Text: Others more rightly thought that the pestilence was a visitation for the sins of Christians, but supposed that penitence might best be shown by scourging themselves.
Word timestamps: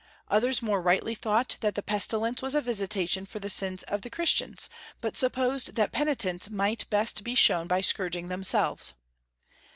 Others 0.31 0.63
more 0.63 0.81
rightly 0.81 1.13
thought 1.13 1.57
that 1.59 1.75
the 1.75 1.83
pestilence 1.83 2.41
was 2.41 2.55
a 2.55 2.61
visitation 2.63 3.23
for 3.27 3.37
the 3.37 3.49
sins 3.49 3.83
of 3.83 4.01
Christians, 4.11 4.67
but 4.99 5.15
supposed 5.15 5.75
that 5.75 5.91
penitence 5.91 6.49
might 6.49 6.89
best 6.89 7.23
be 7.23 7.35
shown 7.35 7.67
by 7.67 7.81
scourging 7.81 8.27
themselves. 8.27 8.95